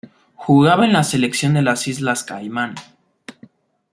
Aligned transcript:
Jugaba 0.35 0.85
en 0.85 0.93
la 0.93 1.03
selección 1.03 1.53
de 1.53 1.61
las 1.61 1.87
Islas 1.87 2.23
Caimán. 2.23 2.73